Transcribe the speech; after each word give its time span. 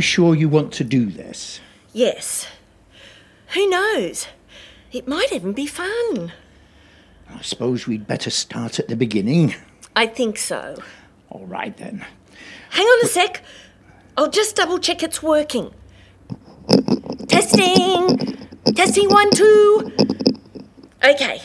you 0.00 0.02
sure 0.02 0.34
you 0.34 0.48
want 0.48 0.72
to 0.72 0.82
do 0.82 1.04
this? 1.04 1.60
Yes. 1.92 2.48
Who 3.48 3.68
knows? 3.68 4.28
It 4.92 5.06
might 5.06 5.30
even 5.30 5.52
be 5.52 5.66
fun. 5.66 6.32
I 7.28 7.42
suppose 7.42 7.86
we'd 7.86 8.06
better 8.06 8.30
start 8.30 8.78
at 8.78 8.88
the 8.88 8.96
beginning. 8.96 9.54
I 9.94 10.06
think 10.06 10.38
so. 10.38 10.82
All 11.28 11.44
right 11.44 11.76
then. 11.76 12.06
Hang 12.70 12.86
on 12.86 13.04
a 13.04 13.08
sec. 13.08 13.42
I'll 14.16 14.30
just 14.30 14.56
double 14.56 14.78
check 14.78 15.02
it's 15.02 15.22
working. 15.22 15.70
Testing! 17.28 18.38
Testing 18.74 19.10
one, 19.10 19.30
two. 19.32 19.92
Okay. 21.04 21.42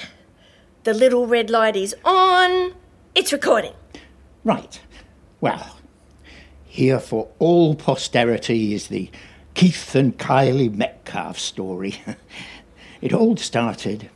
The 0.85 0.93
little 0.93 1.27
red 1.27 1.49
light 1.49 1.75
is 1.75 1.93
on. 2.05 2.73
It's 3.15 3.33
recording. 3.33 3.73
Right. 4.45 4.79
Well, 5.41 5.75
here 6.75 6.99
for 6.99 7.29
all 7.39 7.73
posterity 7.73 8.73
is 8.73 8.89
the 8.89 9.09
Keith 9.53 9.95
and 9.95 10.17
Kylie 10.17 10.73
Metcalfe 10.75 11.39
story. 11.39 12.01
it 13.01 13.13
all 13.13 13.37
started 13.37 14.09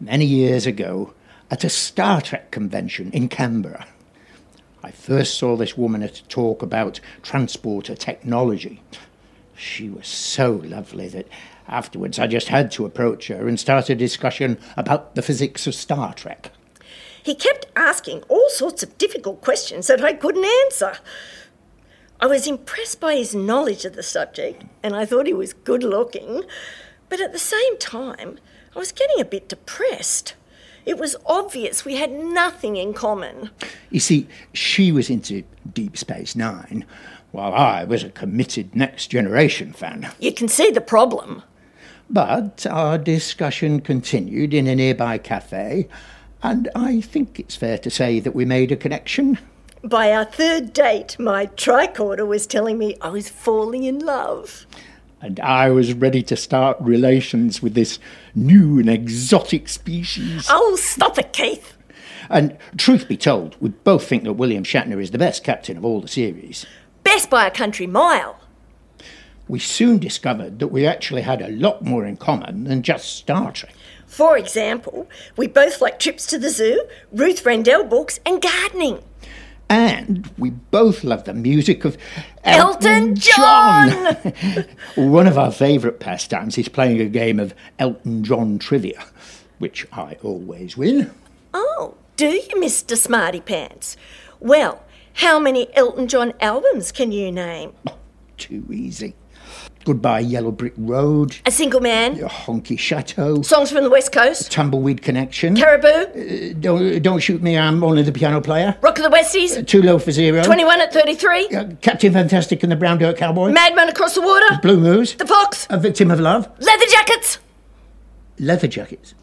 many 0.00 0.24
years 0.24 0.64
ago 0.64 1.12
at 1.50 1.62
a 1.62 1.68
Star 1.68 2.22
Trek 2.22 2.50
convention 2.50 3.10
in 3.12 3.28
Canberra. 3.28 3.86
I 4.82 4.92
first 4.92 5.36
saw 5.36 5.56
this 5.56 5.76
woman 5.76 6.02
at 6.02 6.20
a 6.20 6.24
talk 6.28 6.62
about 6.62 7.00
transporter 7.20 7.94
technology. 7.94 8.82
She 9.54 9.90
was 9.90 10.08
so 10.08 10.52
lovely 10.64 11.08
that 11.08 11.28
afterwards 11.68 12.18
I 12.18 12.28
just 12.28 12.48
had 12.48 12.70
to 12.72 12.86
approach 12.86 13.28
her 13.28 13.46
and 13.46 13.60
start 13.60 13.90
a 13.90 13.94
discussion 13.94 14.58
about 14.74 15.16
the 15.16 15.22
physics 15.22 15.66
of 15.66 15.74
Star 15.74 16.14
Trek. 16.14 16.50
He 17.22 17.34
kept 17.34 17.66
asking 17.76 18.22
all 18.28 18.48
sorts 18.48 18.82
of 18.82 18.96
difficult 18.96 19.42
questions 19.42 19.88
that 19.88 20.02
I 20.02 20.14
couldn't 20.14 20.46
answer. 20.64 20.96
I 22.18 22.26
was 22.26 22.46
impressed 22.46 22.98
by 22.98 23.14
his 23.14 23.34
knowledge 23.34 23.84
of 23.84 23.94
the 23.94 24.02
subject, 24.02 24.64
and 24.82 24.96
I 24.96 25.04
thought 25.04 25.26
he 25.26 25.34
was 25.34 25.52
good 25.52 25.82
looking, 25.82 26.44
but 27.10 27.20
at 27.20 27.32
the 27.32 27.38
same 27.38 27.78
time, 27.78 28.38
I 28.74 28.78
was 28.78 28.90
getting 28.90 29.20
a 29.20 29.24
bit 29.24 29.50
depressed. 29.50 30.34
It 30.86 30.98
was 30.98 31.16
obvious 31.26 31.84
we 31.84 31.96
had 31.96 32.12
nothing 32.12 32.76
in 32.76 32.94
common. 32.94 33.50
You 33.90 34.00
see, 34.00 34.28
she 34.54 34.92
was 34.92 35.10
into 35.10 35.44
Deep 35.70 35.98
Space 35.98 36.34
Nine, 36.34 36.86
while 37.32 37.52
I 37.52 37.84
was 37.84 38.02
a 38.02 38.08
committed 38.08 38.74
Next 38.74 39.08
Generation 39.08 39.74
fan. 39.74 40.10
You 40.18 40.32
can 40.32 40.48
see 40.48 40.70
the 40.70 40.80
problem. 40.80 41.42
But 42.08 42.66
our 42.66 42.96
discussion 42.96 43.80
continued 43.80 44.54
in 44.54 44.66
a 44.66 44.74
nearby 44.74 45.18
cafe, 45.18 45.86
and 46.42 46.70
I 46.74 47.02
think 47.02 47.38
it's 47.38 47.56
fair 47.56 47.76
to 47.78 47.90
say 47.90 48.20
that 48.20 48.34
we 48.34 48.46
made 48.46 48.72
a 48.72 48.76
connection. 48.76 49.38
By 49.86 50.12
our 50.12 50.24
third 50.24 50.72
date, 50.72 51.16
my 51.16 51.46
tricorder 51.46 52.26
was 52.26 52.44
telling 52.44 52.76
me 52.76 52.96
I 53.00 53.08
was 53.10 53.28
falling 53.28 53.84
in 53.84 54.00
love. 54.00 54.66
And 55.20 55.38
I 55.38 55.70
was 55.70 55.92
ready 55.92 56.24
to 56.24 56.34
start 56.34 56.76
relations 56.80 57.62
with 57.62 57.74
this 57.74 58.00
new 58.34 58.80
and 58.80 58.90
exotic 58.90 59.68
species. 59.68 60.48
Oh, 60.50 60.74
stop 60.74 61.18
it, 61.18 61.32
Keith. 61.32 61.74
And 62.28 62.58
truth 62.76 63.06
be 63.06 63.16
told, 63.16 63.54
we 63.60 63.68
both 63.68 64.08
think 64.08 64.24
that 64.24 64.32
William 64.32 64.64
Shatner 64.64 65.00
is 65.00 65.12
the 65.12 65.18
best 65.18 65.44
captain 65.44 65.76
of 65.76 65.84
all 65.84 66.00
the 66.00 66.08
series. 66.08 66.66
Best 67.04 67.30
by 67.30 67.46
a 67.46 67.50
country 67.52 67.86
mile. 67.86 68.40
We 69.46 69.60
soon 69.60 70.00
discovered 70.00 70.58
that 70.58 70.68
we 70.68 70.84
actually 70.84 71.22
had 71.22 71.40
a 71.40 71.50
lot 71.50 71.82
more 71.82 72.04
in 72.04 72.16
common 72.16 72.64
than 72.64 72.82
just 72.82 73.14
Star 73.14 73.52
Trek. 73.52 73.74
For 74.08 74.36
example, 74.36 75.08
we 75.36 75.46
both 75.46 75.80
like 75.80 76.00
trips 76.00 76.26
to 76.26 76.38
the 76.38 76.50
zoo, 76.50 76.88
Ruth 77.12 77.46
Rendell 77.46 77.84
books, 77.84 78.18
and 78.26 78.42
gardening. 78.42 79.04
And 79.68 80.30
we 80.38 80.50
both 80.50 81.02
love 81.02 81.24
the 81.24 81.34
music 81.34 81.84
of 81.84 81.98
Elton 82.44 83.16
John! 83.16 83.90
One 84.94 85.26
of 85.26 85.36
our 85.36 85.50
favourite 85.50 85.98
pastimes 85.98 86.56
is 86.56 86.68
playing 86.68 87.00
a 87.00 87.06
game 87.06 87.40
of 87.40 87.54
Elton 87.78 88.22
John 88.22 88.58
trivia, 88.58 89.04
which 89.58 89.86
I 89.92 90.16
always 90.22 90.76
win. 90.76 91.10
Oh, 91.52 91.94
do 92.16 92.28
you, 92.28 92.54
Mr. 92.56 92.96
Smarty 92.96 93.40
Pants? 93.40 93.96
Well, 94.38 94.84
how 95.14 95.40
many 95.40 95.74
Elton 95.74 96.06
John 96.06 96.32
albums 96.40 96.92
can 96.92 97.10
you 97.10 97.32
name? 97.32 97.72
Too 98.36 98.64
easy. 98.70 99.14
Goodbye 99.84 100.18
Yellow 100.20 100.50
Brick 100.50 100.72
Road, 100.76 101.36
A 101.46 101.50
Single 101.52 101.80
Man, 101.80 102.16
Your 102.16 102.28
Honky 102.28 102.76
Chateau, 102.76 103.42
Songs 103.42 103.70
from 103.70 103.84
the 103.84 103.90
West 103.90 104.10
Coast, 104.10 104.50
Tumbleweed 104.50 105.00
Connection, 105.00 105.54
Caribou, 105.54 106.54
Don't, 106.54 107.00
Don't 107.02 107.20
Shoot 107.20 107.40
Me, 107.40 107.56
I'm 107.56 107.84
Only 107.84 108.02
the 108.02 108.10
Piano 108.10 108.40
Player, 108.40 108.76
Rock 108.80 108.98
of 108.98 109.04
the 109.04 109.16
Westies, 109.16 109.64
Too 109.66 109.82
Low 109.82 110.00
for 110.00 110.10
Zero, 110.10 110.42
21 110.42 110.80
at 110.80 110.92
33, 110.92 111.46
uh, 111.48 111.64
Captain 111.82 112.12
Fantastic 112.12 112.64
and 112.64 112.72
the 112.72 112.76
Brown 112.76 112.98
Dirt 112.98 113.16
Cowboy, 113.16 113.52
Madman 113.52 113.88
Across 113.88 114.16
the 114.16 114.22
Water, 114.22 114.58
Blue 114.60 114.80
Moves, 114.80 115.14
The 115.14 115.26
Fox, 115.26 115.68
A 115.70 115.78
Victim 115.78 116.10
of 116.10 116.18
Love, 116.18 116.48
Leather 116.58 116.86
Jackets. 116.86 117.38
Leather 118.40 118.66
Jackets. 118.68 119.14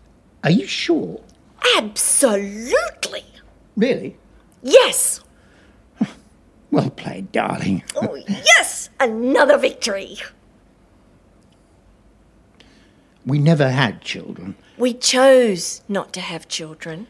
Are 0.46 0.52
you 0.52 0.66
sure? 0.66 1.22
Absolutely. 1.78 3.24
Really? 3.76 4.18
Yes. 4.62 5.22
Well 6.74 6.90
played, 6.90 7.32
darling. 7.32 7.84
Oh, 7.96 8.16
yes. 8.28 8.90
Another 9.00 9.60
victory. 9.60 10.18
We 13.26 13.38
never 13.40 13.70
had 13.70 14.02
children, 14.02 14.56
We 14.78 14.94
chose 14.96 15.82
not 15.88 16.12
to 16.14 16.20
have 16.20 16.48
children. 16.50 17.08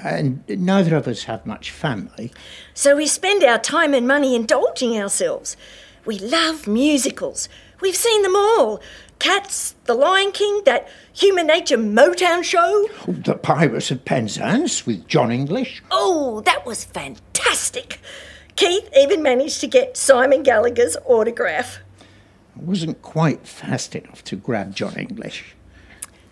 and 0.00 0.42
neither 0.48 0.96
of 0.96 1.06
us 1.08 1.22
have 1.24 1.46
much 1.46 1.70
family. 1.70 2.32
So 2.74 2.96
we 2.96 3.06
spend 3.06 3.42
our 3.44 3.58
time 3.58 3.94
and 3.94 4.06
money 4.06 4.34
indulging 4.34 4.98
ourselves. 5.00 5.56
We 6.04 6.18
love 6.18 6.66
musicals. 6.66 7.48
We've 7.80 7.96
seen 7.96 8.22
them 8.22 8.34
all. 8.36 8.82
Cats, 9.20 9.74
The 9.84 9.94
Lion 9.94 10.32
King, 10.32 10.62
that 10.66 10.88
Human 11.14 11.46
Nature 11.46 11.78
Motown 11.78 12.42
show. 12.42 12.88
Oh, 13.08 13.12
the 13.12 13.34
Pirates 13.36 13.90
of 13.92 14.04
Penzance 14.04 14.84
with 14.84 15.06
Jon 15.06 15.30
English. 15.30 15.82
Oh, 15.90 16.40
that 16.42 16.66
was 16.66 16.84
fantastic. 16.84 18.00
Keith 18.56 18.88
even 18.96 19.22
managed 19.22 19.60
to 19.60 19.66
get 19.66 19.96
Simon 19.96 20.42
Gallagher's 20.42 20.96
autograph. 21.04 21.78
I 22.56 22.62
wasn't 22.62 23.02
quite 23.02 23.46
fast 23.46 23.96
enough 23.96 24.22
to 24.24 24.36
grab 24.36 24.74
Jon 24.74 24.94
English. 24.96 25.56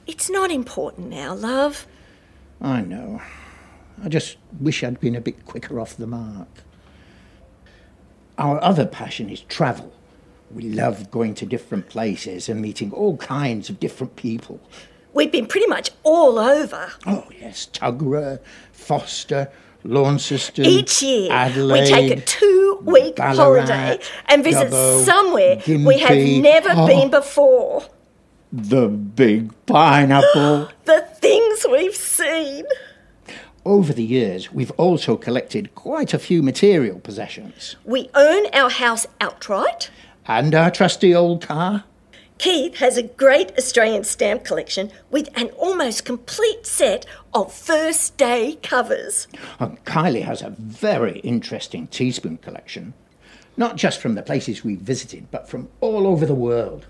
It's 0.06 0.31
not 0.31 0.50
important 0.50 1.09
now, 1.09 1.34
love. 1.34 1.87
I 2.61 2.81
know. 2.82 3.21
I 4.03 4.09
just 4.09 4.37
wish 4.61 4.84
I'd 4.84 5.00
been 5.00 5.16
a 5.16 5.21
bit 5.21 5.44
quicker 5.47 5.81
off 5.81 5.97
the 5.97 6.06
mark. 6.06 6.49
Our 8.38 8.62
other 8.62 8.87
passion 8.87 9.28
is 9.28 9.41
travel. 9.41 9.93
We 10.50 10.65
love 10.65 11.11
going 11.11 11.34
to 11.37 11.47
different 11.47 11.88
places 11.88 12.49
and 12.49 12.61
meeting 12.61 12.93
all 12.93 13.16
kinds 13.16 13.69
of 13.69 13.81
different 13.81 14.16
people. 14.16 14.61
We've 15.12 15.32
been 15.32 15.47
pretty 15.47 15.66
much 15.66 15.91
all 16.03 16.38
over. 16.38 16.93
Oh, 17.06 17.27
yes, 17.38 17.69
Tuggerah, 17.72 18.41
Foster, 18.72 19.50
Launceston. 19.84 20.65
Each 20.65 21.03
year, 21.03 21.31
Adelaide, 21.32 21.81
we 21.82 21.87
take 21.87 22.19
a 22.19 22.20
two 22.20 22.78
week 22.82 23.16
Ballarat, 23.16 23.34
holiday 23.66 23.98
and 24.26 24.44
visit 24.44 24.69
Dubbo, 24.70 25.04
somewhere 25.04 25.62
we 25.66 25.98
have 26.00 26.16
never 26.43 26.70
Oh. 26.72 26.87
been 26.87 27.10
before. 27.10 27.84
The 28.53 28.88
big 28.88 29.50
pineapple. 29.66 30.69
The 30.84 31.06
things 31.20 31.65
we've 31.70 31.94
seen. 31.94 32.64
Over 33.64 33.93
the 33.93 34.02
years, 34.05 34.52
we've 34.52 34.73
also 34.73 35.17
collected 35.17 35.75
quite 35.76 36.12
a 36.12 36.19
few 36.19 36.43
material 36.43 36.99
possessions. 36.99 37.76
We 37.85 38.11
own 38.14 38.46
our 38.52 38.69
house 38.70 39.06
outright. 39.20 39.90
And 40.26 40.55
our 40.55 40.70
trusty 40.70 41.14
old 41.14 41.46
car. 41.46 41.85
Keith 42.43 42.79
has 42.79 42.97
a 42.97 43.05
great 43.05 43.56
Australian 43.56 44.03
stamp 44.03 44.43
collection 44.43 44.91
with 45.12 45.29
an 45.39 45.50
almost 45.50 46.05
complete 46.05 46.67
set 46.67 47.06
of 47.33 47.55
first 47.55 48.17
day 48.17 48.59
covers. 48.65 49.29
And 49.61 49.83
Kylie 49.85 50.25
has 50.25 50.43
a 50.43 50.50
very 50.50 51.21
interesting 51.21 51.87
teaspoon 51.87 52.39
collection. 52.39 52.94
Not 53.56 53.77
just 53.77 54.00
from 54.00 54.17
the 54.17 54.25
places 54.25 54.65
we 54.65 54.75
visited, 54.75 55.31
but 55.31 55.49
from 55.49 55.69
all 55.81 56.05
over 56.05 56.27
the 56.27 56.35
world. 56.35 56.87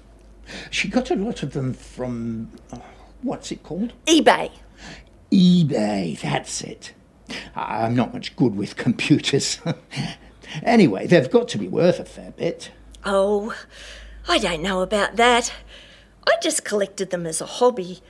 She 0.70 0.88
got 0.88 1.10
a 1.10 1.16
lot 1.16 1.42
of 1.42 1.52
them 1.52 1.74
from. 1.74 2.50
oh, 2.72 2.82
what's 3.20 3.52
it 3.52 3.62
called? 3.62 3.92
eBay. 4.06 4.50
eBay, 5.30 6.18
that's 6.18 6.62
it. 6.62 6.94
I'm 7.54 7.94
not 7.94 8.14
much 8.14 8.34
good 8.36 8.56
with 8.56 8.76
computers. 8.86 9.60
anyway, 10.62 11.06
they've 11.06 11.30
got 11.30 11.48
to 11.48 11.58
be 11.58 11.68
worth 11.68 12.00
a 12.00 12.06
fair 12.06 12.30
bit. 12.30 12.70
Oh, 13.04 13.54
I 14.28 14.38
don't 14.38 14.62
know 14.62 14.82
about 14.82 15.16
that. 15.16 15.52
I 16.26 16.36
just 16.42 16.64
collected 16.64 17.10
them 17.10 17.26
as 17.26 17.40
a 17.40 17.46
hobby. 17.46 18.00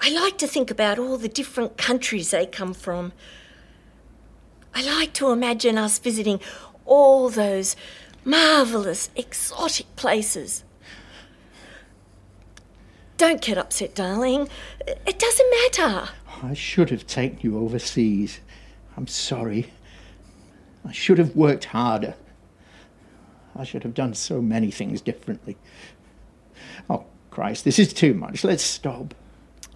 I 0.00 0.10
like 0.10 0.38
to 0.38 0.46
think 0.46 0.70
about 0.70 0.98
all 0.98 1.16
the 1.16 1.28
different 1.28 1.76
countries 1.76 2.30
they 2.30 2.46
come 2.46 2.74
from. 2.74 3.12
I 4.74 4.82
like 4.82 5.12
to 5.14 5.30
imagine 5.30 5.78
us 5.78 5.98
visiting 5.98 6.40
all 6.84 7.28
those 7.28 7.76
marvellous, 8.24 9.10
exotic 9.16 9.94
places. 9.96 10.64
Don't 13.16 13.40
get 13.40 13.58
upset, 13.58 13.94
darling. 13.94 14.48
It 14.86 15.18
doesn't 15.18 15.50
matter. 15.50 16.10
I 16.42 16.54
should 16.54 16.90
have 16.90 17.06
taken 17.06 17.38
you 17.42 17.58
overseas. 17.58 18.40
I'm 18.96 19.08
sorry. 19.08 19.72
I 20.84 20.92
should 20.92 21.18
have 21.18 21.34
worked 21.34 21.66
harder. 21.66 22.14
I 23.58 23.64
should 23.64 23.82
have 23.82 23.94
done 23.94 24.14
so 24.14 24.40
many 24.40 24.70
things 24.70 25.00
differently. 25.00 25.56
Oh, 26.88 27.04
Christ, 27.30 27.64
this 27.64 27.80
is 27.80 27.92
too 27.92 28.14
much. 28.14 28.44
Let's 28.44 28.62
stop. 28.62 29.14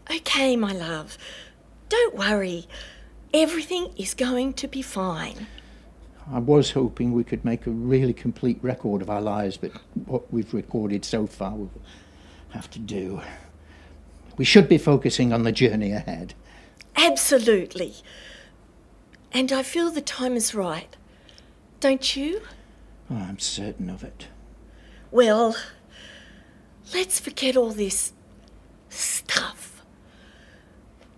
Okay, 0.09 0.57
my 0.57 0.73
love. 0.73 1.19
Don't 1.89 2.15
worry. 2.15 2.69
Everything 3.35 3.93
is 3.97 4.15
going 4.15 4.53
to 4.55 4.69
be 4.69 4.83
fine. 4.83 5.49
I 6.31 6.39
was 6.39 6.71
hoping 6.71 7.13
we 7.13 7.25
could 7.25 7.45
make 7.45 7.67
a 7.67 7.71
really 7.71 8.13
complete 8.13 8.59
record 8.63 9.03
of 9.03 9.11
our 9.11 9.21
lives, 9.21 9.57
but 9.57 9.73
what 10.07 10.33
we've 10.33 10.55
recorded 10.55 11.05
so 11.05 11.27
far 11.27 11.51
will 11.51 11.71
have 12.51 12.71
to 12.71 12.79
do. 12.79 13.21
We 14.37 14.45
should 14.45 14.69
be 14.69 14.79
focusing 14.79 15.33
on 15.33 15.43
the 15.43 15.53
journey 15.53 15.91
ahead. 15.91 16.35
Absolutely. 16.95 17.97
And 19.33 19.51
I 19.51 19.65
feel 19.65 19.91
the 19.91 20.01
time 20.01 20.37
is 20.37 20.55
right. 20.55 20.97
Don't 21.81 22.17
you? 22.17 22.43
Oh, 23.11 23.17
I'm 23.17 23.39
certain 23.39 23.91
of 23.91 24.03
it. 24.03 24.29
Well, 25.11 25.57
let's 26.95 27.21
forget 27.21 27.57
all 27.57 27.71
this 27.71 28.13
stuff. 28.89 29.83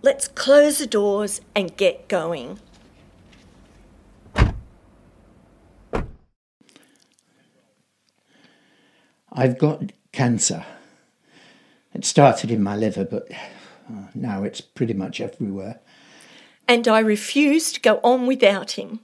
Let's 0.01 0.27
close 0.27 0.79
the 0.79 0.87
doors 0.87 1.41
and 1.55 1.75
get 1.77 2.07
going. 2.07 2.59
I've 9.31 9.57
got 9.57 9.91
cancer. 10.11 10.65
It 11.93 12.05
started 12.05 12.51
in 12.51 12.63
my 12.63 12.75
liver, 12.75 13.03
but 13.03 13.29
uh, 13.31 14.07
now 14.13 14.43
it's 14.43 14.61
pretty 14.61 14.93
much 14.93 15.19
everywhere. 15.19 15.79
And 16.67 16.87
I 16.87 16.99
refuse 16.99 17.71
to 17.73 17.81
go 17.81 17.99
on 18.03 18.27
without 18.27 18.71
him. 18.71 19.01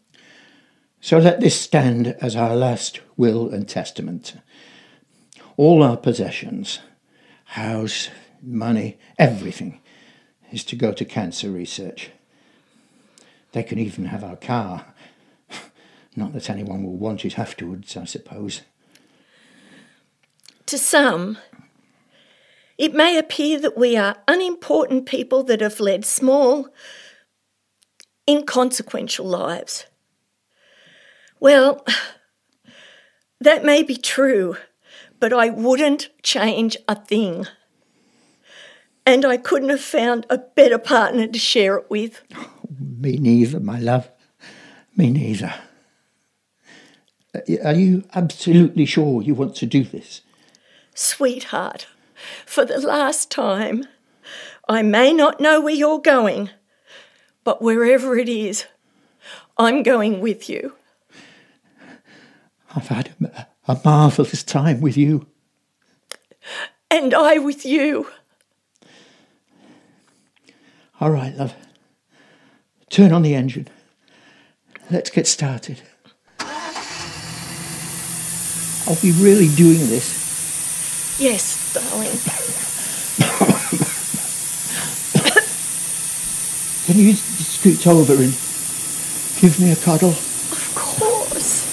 So 1.03 1.18
let 1.18 1.39
this 1.39 1.59
stand 1.59 2.15
as 2.21 2.36
our 2.36 2.56
last 2.56 3.01
will 3.18 3.50
and 3.50 3.68
testament. 3.68 4.36
All 5.57 5.81
our 5.81 5.98
possessions, 5.98 6.80
house, 7.45 8.09
money, 8.39 9.00
everything, 9.18 9.81
is 10.51 10.63
to 10.65 10.75
go 10.75 10.94
to 10.94 11.03
cancer 11.03 11.50
research. 11.50 12.12
They 13.51 13.63
can 13.63 13.80
even 13.80 14.06
have 14.06 14.24
our 14.24 14.36
car. 14.36 14.94
Not 16.15 16.33
that 16.33 16.51
anyone 16.51 16.83
will 16.83 16.98
want 16.98 17.25
it 17.25 17.39
afterwards, 17.39 17.98
I 17.98 18.06
suppose. 18.06 18.62
To 20.68 20.77
some, 20.77 21.39
it 22.77 22.94
may 22.94 23.18
appear 23.18 23.59
that 23.59 23.75
we 23.75 23.98
are 23.98 24.18
unimportant 24.27 25.07
people 25.07 25.42
that 25.45 25.62
have 25.62 25.80
led 25.80 26.06
small, 26.06 26.69
inconsequential 28.30 29.25
lives. 29.25 29.88
Well, 31.41 31.83
that 33.39 33.65
may 33.65 33.81
be 33.81 33.97
true, 33.97 34.57
but 35.19 35.33
I 35.33 35.49
wouldn't 35.49 36.09
change 36.21 36.77
a 36.88 36.95
thing. 36.95 37.47
And 39.07 39.25
I 39.25 39.38
couldn't 39.38 39.69
have 39.69 39.81
found 39.81 40.27
a 40.29 40.38
better 40.38 40.77
partner 40.77 41.25
to 41.25 41.39
share 41.39 41.77
it 41.77 41.89
with. 41.89 42.21
Me 42.79 43.17
neither, 43.17 43.59
my 43.59 43.79
love. 43.79 44.11
Me 44.95 45.09
neither. 45.09 45.55
Uh, 47.33 47.39
Are 47.63 47.73
you 47.73 48.03
absolutely 48.13 48.85
sure 48.85 49.23
you 49.23 49.33
want 49.33 49.55
to 49.55 49.65
do 49.65 49.83
this? 49.83 50.21
Sweetheart, 50.93 51.88
for 52.45 52.63
the 52.63 52.79
last 52.79 53.31
time, 53.31 53.85
I 54.69 54.83
may 54.83 55.11
not 55.11 55.39
know 55.41 55.59
where 55.59 55.73
you're 55.73 55.99
going, 55.99 56.51
but 57.43 57.63
wherever 57.63 58.15
it 58.15 58.29
is, 58.29 58.65
I'm 59.57 59.81
going 59.81 60.19
with 60.21 60.47
you. 60.47 60.75
I've 62.75 62.88
had 62.88 63.13
a, 63.21 63.47
a 63.68 63.79
marvellous 63.83 64.44
time 64.44 64.81
with 64.81 64.97
you. 64.97 65.27
And 66.89 67.13
I 67.13 67.38
with 67.38 67.65
you. 67.65 68.07
All 71.00 71.12
right, 71.12 71.35
love. 71.35 71.56
Turn 72.89 73.12
on 73.12 73.21
the 73.21 73.35
engine. 73.35 73.68
Let's 74.89 75.09
get 75.09 75.27
started. 75.27 75.81
Are 78.88 78.97
we 79.01 79.12
really 79.13 79.47
doing 79.56 79.88
this? 79.88 81.17
Yes, 81.19 81.74
darling. 81.74 82.17
Can 86.85 86.97
you 86.97 87.13
scoot 87.13 87.88
over 87.88 88.13
and 88.13 88.33
give 89.39 89.57
me 89.62 89.71
a 89.71 89.75
cuddle? 89.77 90.09
Of 90.09 90.71
course. 90.75 91.63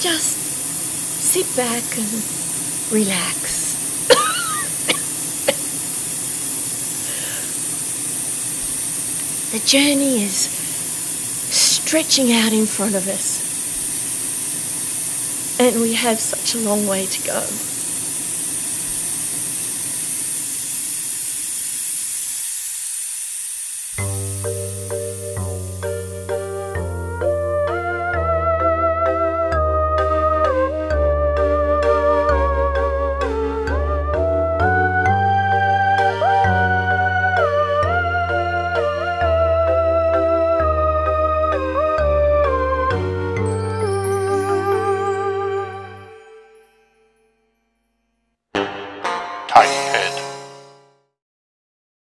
Just 0.00 0.36
sit 1.42 1.54
back 1.54 1.84
and 1.98 2.08
relax. 2.90 3.76
the 9.52 9.58
journey 9.66 10.22
is 10.22 10.48
stretching 11.50 12.32
out 12.32 12.54
in 12.54 12.64
front 12.64 12.94
of 12.94 13.06
us. 13.06 13.44
And 15.60 15.82
we 15.82 15.92
have 15.92 16.20
such 16.20 16.54
a 16.54 16.58
long 16.58 16.86
way 16.86 17.04
to 17.04 17.22
go. 17.26 17.75